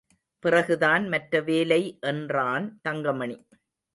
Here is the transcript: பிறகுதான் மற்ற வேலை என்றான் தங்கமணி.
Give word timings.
பிறகுதான் 0.43 1.07
மற்ற 1.07 1.41
வேலை 1.41 1.97
என்றான் 2.01 2.79
தங்கமணி. 2.81 3.37